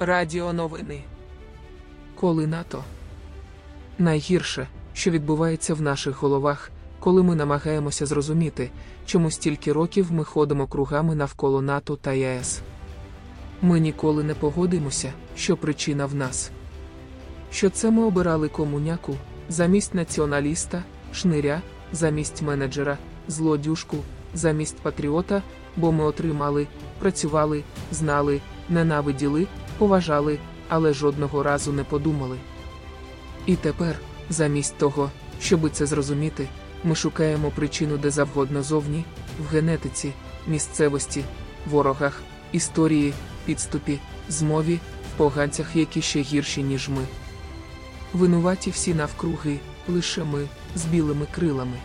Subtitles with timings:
[0.00, 1.02] Радіо новини.
[2.14, 2.84] Коли НАТО.
[3.98, 8.70] Найгірше, що відбувається в наших головах, коли ми намагаємося зрозуміти,
[9.06, 12.60] чому стільки років ми ходимо кругами навколо НАТО та ЄС.
[13.62, 16.50] Ми ніколи не погодимося, що причина в нас.
[17.50, 19.16] Що це ми обирали комуняку
[19.48, 20.82] замість націоналіста,
[21.12, 23.96] шниря, замість менеджера, злодюшку,
[24.34, 25.42] замість патріота,
[25.76, 26.66] бо ми отримали,
[26.98, 29.46] працювали, знали, ненавиділи,
[29.78, 32.36] поважали, але жодного разу не подумали.
[33.46, 33.96] І тепер,
[34.30, 36.48] замість того, щоби це зрозуміти,
[36.84, 39.04] ми шукаємо причину де завгодно зовні,
[39.40, 40.12] в генетиці,
[40.46, 41.24] місцевості,
[41.70, 42.22] ворогах,
[42.52, 43.12] історії,
[43.44, 43.98] підступі,
[44.28, 44.80] змові,
[45.14, 47.02] в поганцях, які ще гірші, ніж ми.
[48.12, 49.58] Винуваті всі навкруги,
[49.88, 51.76] лише ми, з білими крилами.